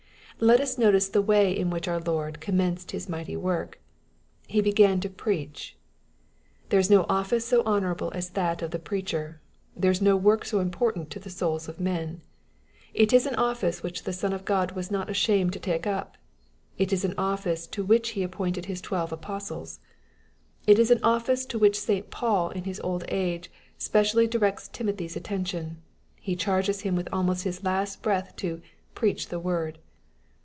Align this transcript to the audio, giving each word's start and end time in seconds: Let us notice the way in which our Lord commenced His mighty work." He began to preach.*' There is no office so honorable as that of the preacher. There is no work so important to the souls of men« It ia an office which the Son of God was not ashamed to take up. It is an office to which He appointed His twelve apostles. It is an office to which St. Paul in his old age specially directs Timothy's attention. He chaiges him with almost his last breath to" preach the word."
Let 0.43 0.59
us 0.59 0.75
notice 0.75 1.07
the 1.07 1.21
way 1.21 1.55
in 1.55 1.69
which 1.69 1.87
our 1.87 1.99
Lord 1.99 2.41
commenced 2.41 2.89
His 2.91 3.07
mighty 3.07 3.37
work." 3.37 3.79
He 4.47 4.59
began 4.59 4.99
to 5.01 5.09
preach.*' 5.09 5.77
There 6.69 6.79
is 6.79 6.89
no 6.89 7.05
office 7.07 7.45
so 7.45 7.61
honorable 7.63 8.11
as 8.15 8.31
that 8.31 8.63
of 8.63 8.71
the 8.71 8.79
preacher. 8.79 9.39
There 9.77 9.91
is 9.91 10.01
no 10.01 10.17
work 10.17 10.43
so 10.43 10.59
important 10.59 11.11
to 11.11 11.19
the 11.19 11.29
souls 11.29 11.67
of 11.67 11.79
men« 11.79 12.23
It 12.91 13.13
ia 13.13 13.21
an 13.27 13.35
office 13.35 13.83
which 13.83 14.01
the 14.05 14.13
Son 14.13 14.33
of 14.33 14.43
God 14.43 14.71
was 14.71 14.89
not 14.89 15.11
ashamed 15.11 15.53
to 15.53 15.59
take 15.59 15.85
up. 15.85 16.17
It 16.75 16.91
is 16.91 17.05
an 17.05 17.13
office 17.19 17.67
to 17.67 17.83
which 17.83 18.11
He 18.11 18.23
appointed 18.23 18.65
His 18.65 18.81
twelve 18.81 19.11
apostles. 19.11 19.79
It 20.65 20.79
is 20.79 20.89
an 20.89 21.03
office 21.03 21.45
to 21.45 21.59
which 21.59 21.77
St. 21.79 22.09
Paul 22.09 22.49
in 22.49 22.63
his 22.63 22.79
old 22.79 23.05
age 23.09 23.51
specially 23.77 24.25
directs 24.25 24.67
Timothy's 24.67 25.15
attention. 25.15 25.83
He 26.19 26.35
chaiges 26.35 26.81
him 26.81 26.95
with 26.95 27.09
almost 27.13 27.43
his 27.43 27.63
last 27.63 28.01
breath 28.01 28.35
to" 28.37 28.63
preach 28.95 29.27
the 29.27 29.39
word." 29.39 29.77